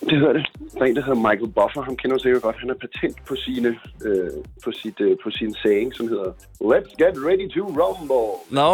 [0.00, 0.46] Det hedder det.
[0.74, 1.82] Der er en, der hedder Michael Buffer.
[1.82, 2.56] Han kender sikkert godt.
[2.58, 3.68] Han har patent på, sine,
[4.06, 4.30] øh,
[4.64, 6.30] på, sit, øh, på sin saying, som hedder
[6.70, 8.28] Let's get ready to rumble.
[8.58, 8.70] Nå,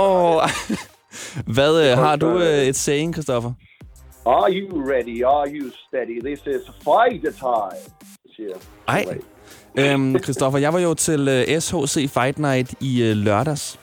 [1.57, 3.53] hvad øh, har du øh, et saying, Christoffer?
[4.27, 5.23] Are you ready?
[5.23, 6.21] Are you steady?
[6.21, 7.81] This is fight time.
[8.37, 8.55] Siger
[8.89, 9.05] Ej.
[9.79, 13.81] Øhm, Christoffer, jeg var jo til øh, SHC Fight Night i øh, lørdags.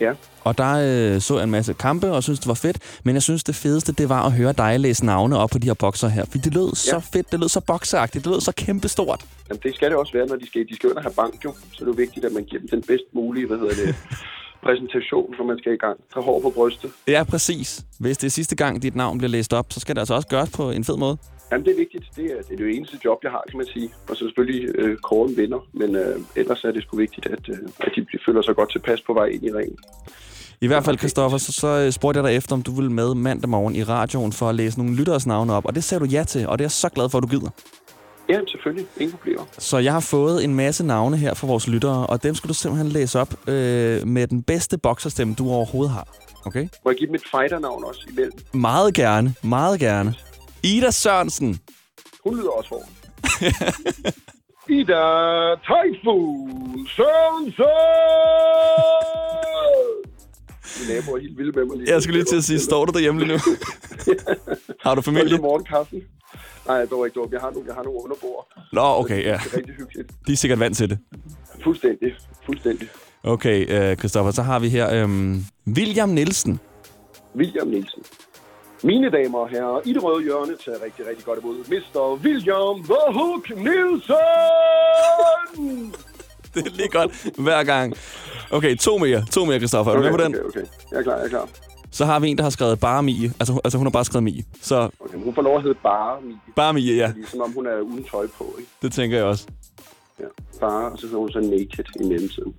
[0.00, 0.12] Ja.
[0.44, 0.72] Og der
[1.14, 3.00] øh, så jeg en masse kampe og synes det var fedt.
[3.04, 5.66] Men jeg synes, det fedeste, det var at høre dig læse navne op på de
[5.66, 6.24] her bokser her.
[6.24, 6.74] For det lød ja.
[6.74, 9.24] så fedt, det lød så bokseagtigt, det lød så kæmpestort.
[9.48, 11.54] Jamen, det skal det også være, når de skal, de skal og have bank, jo.
[11.72, 13.94] Så det er vigtigt, at man giver dem den bedst mulige, hvad hedder det,
[14.66, 15.96] præsentation, når man skal i gang.
[16.12, 16.90] Tag hår på brystet.
[17.08, 17.68] Ja, præcis.
[18.00, 20.28] Hvis det er sidste gang, dit navn bliver læst op, så skal det altså også
[20.28, 21.16] gøres på en fed måde.
[21.50, 22.04] Jamen, det er vigtigt.
[22.16, 23.88] Det er, det er det eneste job, jeg har, kan man sige.
[24.08, 25.60] Og så selvfølgelig øh, kåren vinder.
[25.72, 29.00] Men øh, ellers er det sgu vigtigt, at, øh, at de føler sig godt tilpas
[29.00, 29.78] på vej ind i ringen.
[30.60, 33.14] I hvert fald, Christoffer, så, så øh, spurgte jeg dig efter, om du ville med
[33.14, 35.64] mandag morgen i radioen for at læse nogle lytteres navne op.
[35.66, 37.28] Og det sagde du ja til, og det er jeg så glad for, at du
[37.28, 37.50] gider.
[38.28, 38.86] Ja, selvfølgelig.
[38.96, 39.42] Ingen problemer.
[39.58, 42.54] Så jeg har fået en masse navne her fra vores lyttere, og dem skal du
[42.54, 46.08] simpelthen læse op øh, med den bedste bokserstemme, du overhovedet har.
[46.44, 46.68] Okay?
[46.84, 48.32] Må jeg give dem et fighter-navn også imellem?
[48.54, 50.14] Meget gerne, meget gerne.
[50.62, 51.58] Ida Sørensen.
[52.24, 52.88] Hun lyder også hård.
[54.78, 55.02] Ida
[55.68, 57.64] Typhoon Sørensen!
[60.80, 61.92] Min nabo er helt vilde med mig lige.
[61.92, 63.38] Jeg skulle lige til at sige, står du derhjemme lige nu?
[64.84, 65.24] har du familie?
[65.24, 65.42] Familie?
[65.42, 66.02] morgenkaffen.
[66.66, 67.28] Nej, dog ikke dog.
[67.32, 68.48] Jeg har nogle, jeg har nogle underbord.
[68.72, 69.38] Nå, okay, ja.
[69.44, 70.10] Det er rigtig hyggeligt.
[70.26, 70.98] De er sikkert vant til det.
[71.64, 72.14] Fuldstændig.
[72.46, 72.88] Fuldstændig.
[73.22, 76.60] Okay, øh, Christoffer, så har vi her øhm, William Nielsen.
[77.36, 78.02] William Nielsen.
[78.84, 82.14] Mine damer og herrer, i det røde hjørne tager rigtig, rigtig godt imod Mr.
[82.24, 84.16] William The Hook Nielsen!
[86.56, 87.94] Det er lige godt hver gang.
[88.50, 89.24] Okay, to mere.
[89.32, 89.92] To mere, Christoffer.
[89.92, 90.34] Er du Okay, med på den?
[90.34, 90.64] okay, okay.
[90.90, 91.48] Jeg er klar, jeg er klar.
[91.90, 93.32] Så har vi en, der har skrevet bare Mie.
[93.40, 94.44] Altså, altså hun har bare skrevet Mie.
[94.62, 96.36] Så Okay, hun får lov at hedde bare Mie.
[96.56, 97.06] bare Mie, ja.
[97.06, 98.70] Fordi, som om hun er uden tøj på, ikke?
[98.82, 99.46] Det tænker jeg også.
[100.20, 100.24] Ja,
[100.60, 102.54] bare, og så hedder hun så naked i mellemtiden.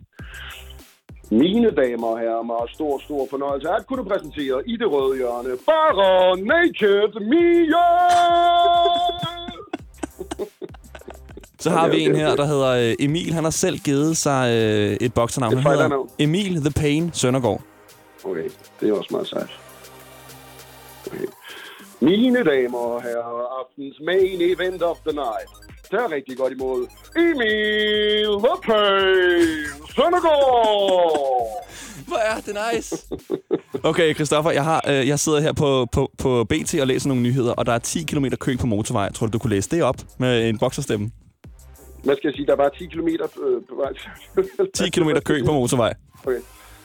[1.31, 5.49] Mine damer og herrer, meget stor, stor fornøjelse at kunne præsentere i det røde hjørne,
[5.65, 7.85] bare Naked Mia!
[11.59, 13.33] Så har Okay, vi en okay, her, der hedder øh, Emil.
[13.33, 15.57] Han har selv givet sig øh, et boksernavn.
[15.57, 16.05] Han hedder.
[16.19, 17.61] Emil The Pain Søndergaard.
[18.23, 19.49] Okay, det er også meget sejt.
[21.07, 21.25] Okay.
[21.99, 25.49] Mine damer og herrer, aftens main event of the night.
[25.91, 29.65] Det er rigtig godt imod Emil The Pain
[29.95, 31.67] Søndergaard!
[32.07, 32.95] Hvor er det nice!
[33.83, 37.23] Okay, Christoffer, jeg, har, øh, jeg sidder her på, på, på BT og læser nogle
[37.23, 39.11] nyheder, og der er 10 km kø på motorvej.
[39.11, 41.11] Tror du, du kunne læse det op med en bokserstemme?
[42.03, 42.45] Hvad skal jeg sige?
[42.45, 43.93] Der er bare 10 km øh, på vej.
[44.73, 45.93] 10 km kø på motorvej.
[46.25, 46.39] Okay.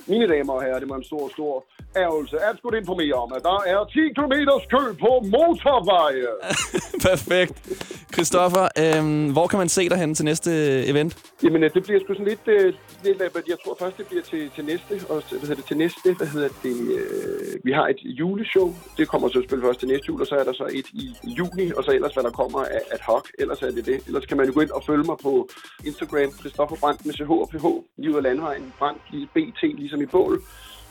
[0.07, 1.65] Mine damer og herrer, det var en stor, stor
[1.97, 4.35] ærgelse at skulle informere om, at der er 10 km
[4.73, 6.27] kø på motorveje.
[7.09, 7.57] Perfekt.
[8.15, 10.51] Christoffer, øh, hvor kan man se dig henne til næste
[10.87, 11.12] event?
[11.45, 14.23] Jamen, øh, det bliver sgu sådan lidt, øh, lidt øh, jeg tror først, det bliver
[14.23, 17.87] til, til næste, og hvad hedder det, til næste, hvad hedder det, øh, vi har
[17.88, 20.67] et juleshow, det kommer så selvfølgelig først til næste jul, og så er der så
[20.81, 21.07] et i
[21.38, 23.99] juni, og så ellers, hvad der kommer af ad hoc, ellers er det det.
[24.07, 25.49] Ellers kan man jo gå ind og følge mig på
[25.88, 27.67] Instagram, Christoffer Brandt med CH og PH,
[28.01, 30.42] lige ud af landvejen, Brandt, lige BT, ligesom i bål,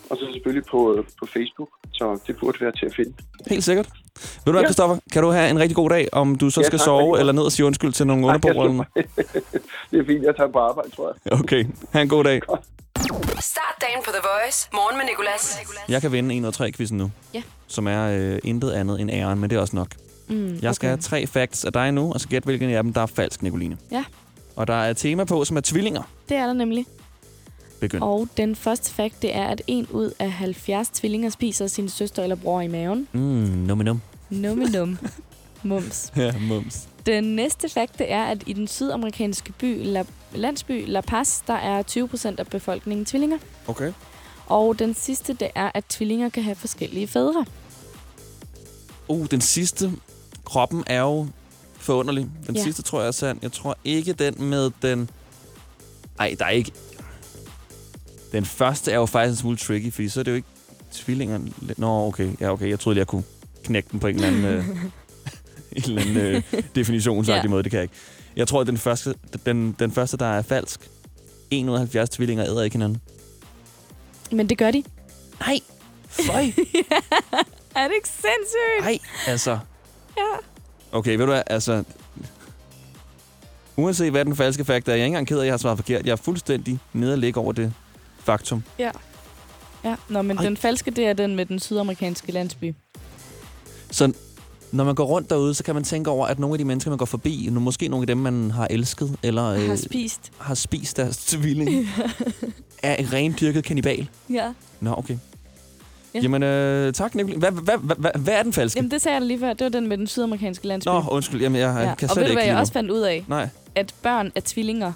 [0.10, 3.14] og så selvfølgelig på, øh, på Facebook, så det burde være til at finde.
[3.48, 3.88] Helt sikkert.
[4.16, 4.68] Ved du hvad, Ja.
[4.68, 4.98] Christoffer?
[5.14, 7.34] Kan du have en rigtig god dag, om du så Ja, skal tak, sove eller
[7.34, 8.88] ned og sige undskyld til nogle noget?
[9.92, 11.40] det er fint, jeg tager på arbejde, tror jeg.
[11.40, 12.42] Okay, ha' en god dag.
[13.40, 14.70] Start dagen på The Voice.
[14.74, 15.60] Morgen med Nicolas.
[15.90, 17.12] Jeg kan vinde 1 ud 3 quizzen nu.
[17.34, 17.42] Ja.
[17.68, 19.88] Som er øh, intet andet end æren, men det er også nok.
[20.28, 20.92] Mm, Jeg skal okay.
[20.92, 23.42] have tre facts af dig nu, og så gæt, hvilken af dem, der er falsk,
[23.42, 23.78] Nicoline.
[23.92, 24.04] Ja,
[24.56, 26.02] Og der er et tema på, som er tvillinger.
[26.30, 26.86] det er der nemlig.
[27.82, 28.04] Begynd.
[28.04, 32.24] Og den første fakt, det er, at en ud af 70 tvillinger spiser sin søster
[32.24, 33.08] eller bror i maven.
[33.12, 34.02] Mm, nummer num.
[34.30, 34.98] Numme num.
[35.64, 36.12] Mums.
[36.16, 36.88] Ja, mums.
[37.06, 40.04] Den næste fakt, det er, at i den sydamerikanske by, La,
[40.36, 43.38] landsby La Paz, der er 20 procent af befolkningen tvillinger.
[43.68, 43.94] Okay.
[44.46, 47.46] Og den sidste, det er, at tvillinger kan have forskellige fædre.
[49.08, 49.92] Uh, den sidste.
[50.46, 51.28] Kroppen er jo
[51.78, 52.28] forunderlig.
[52.48, 52.64] Den Ja.
[52.64, 53.40] sidste tror jeg er sand.
[53.42, 55.10] Jeg tror ikke den med den...
[56.20, 56.72] Ej, der er ikke...
[58.32, 60.48] Den første er jo faktisk en smule tricky, fordi så er det jo ikke
[60.92, 61.40] tvillinger.
[61.78, 62.30] Nå, okay.
[62.40, 62.70] Ja, okay.
[62.70, 63.24] Jeg troede lige, jeg kunne
[63.64, 64.66] knække den på en eller anden, øh,
[65.72, 66.44] en eller anden øh,
[66.76, 67.50] definitionsagtig Ja.
[67.50, 67.64] måde.
[67.64, 67.96] Det kan jeg ikke.
[68.36, 69.16] Jeg tror, at den første,
[69.46, 70.90] den, den første, der er falsk.
[71.52, 73.02] 170 tvillinger æder ikke hinanden.
[74.32, 74.84] Men det gør de.
[75.40, 75.60] Nej.
[76.08, 76.44] Føj.
[77.76, 78.82] er det ikke sindssygt?
[78.82, 79.60] Nej, altså...
[80.18, 80.24] Ja.
[80.92, 81.84] Okay, ved du hvad, altså...
[83.76, 85.58] Uanset hvad den falske fakt er, jeg er ikke engang ked af, at jeg har
[85.58, 86.06] svaret forkert.
[86.06, 87.74] Jeg er fuldstændig nede og ligge over det
[88.24, 88.64] faktum.
[88.80, 88.92] Ja.
[89.84, 90.44] Ja, Nå, men Ej.
[90.44, 92.76] den falske, det er den med den sydamerikanske landsby.
[93.92, 94.14] Så
[94.72, 96.92] når man går rundt derude, så kan man tænke over, at nogle af de mennesker,
[96.92, 100.32] man går forbi, nu måske nogle af dem, man har elsket, eller øh, Har spist.
[100.38, 101.70] har spist deres tvilling,
[102.84, 104.08] er en rendyrket kannibal.
[104.30, 104.54] ja.
[104.80, 105.18] Nå, okay.
[106.14, 106.20] Ja.
[106.20, 107.38] Jamen, øh, tak, Nicolai.
[107.40, 108.78] Hvad, hvad, hvad, hvad, hvad er den falske?
[108.78, 109.54] Jamen, det sagde jeg lige før.
[109.54, 110.88] Det var den med den sydamerikanske landsby.
[110.88, 111.42] Nå, undskyld.
[111.42, 111.96] Jamen, jeg, jeg ja.
[111.96, 113.26] kan Og slet ved du, ikke hvad jeg også fandt ud af?
[113.28, 113.50] Nej.
[113.76, 114.94] At børn af tvillinger,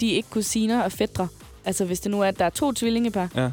[0.00, 1.28] de er ikke kusiner og fædre.
[1.64, 3.50] Altså, hvis det nu er, at der er to tvillingepar, Ja.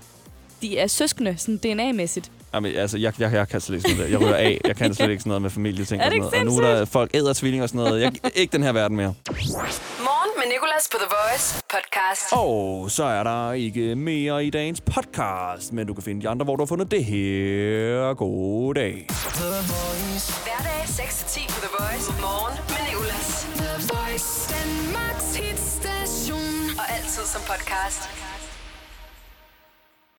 [0.62, 2.32] de er søskende, sådan DNA-mæssigt.
[2.54, 4.12] Jamen, altså, jeg, jeg, jeg kan slet ikke sådan noget.
[4.12, 4.62] Jeg rører af.
[4.66, 6.02] Jeg kan slet ikke sådan noget med familieting.
[6.02, 6.60] Er og det sådan noget.
[6.60, 8.02] Og nu er der folk æder tvillinger og sådan noget.
[8.02, 9.14] Jeg, ikke den her verden mere.
[9.30, 12.22] Morgen med Nicolas på The Voice podcast.
[12.32, 16.44] Og så er der ikke mere i dagens podcast, men du kan finde de andre,
[16.44, 18.14] hvor du har fundet det her.
[18.14, 19.08] God dag.
[20.46, 22.12] Hverdag 6-10 på The Voice.
[22.22, 23.48] Morgen med Nicolas.
[23.58, 24.54] The Voice.
[24.54, 25.69] Danmarks hitstation.
[27.20, 28.39] Og altid som podcast.